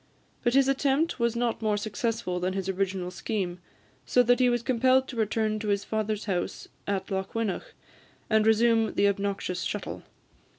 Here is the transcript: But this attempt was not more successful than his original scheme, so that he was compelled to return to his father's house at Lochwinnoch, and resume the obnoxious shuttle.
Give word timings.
But 0.43 0.53
this 0.53 0.67
attempt 0.67 1.19
was 1.19 1.35
not 1.35 1.61
more 1.61 1.77
successful 1.77 2.39
than 2.39 2.53
his 2.53 2.67
original 2.67 3.11
scheme, 3.11 3.59
so 4.03 4.23
that 4.23 4.39
he 4.39 4.49
was 4.49 4.63
compelled 4.63 5.07
to 5.09 5.15
return 5.15 5.59
to 5.59 5.67
his 5.67 5.83
father's 5.83 6.25
house 6.25 6.67
at 6.87 7.11
Lochwinnoch, 7.11 7.75
and 8.27 8.43
resume 8.47 8.95
the 8.95 9.07
obnoxious 9.07 9.61
shuttle. 9.61 10.01